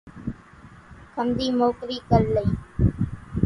کنڌِي 1.15 1.47
موڪرِي 1.59 1.97
ڪرِ 2.09 2.21
لئِي۔ 2.33 2.47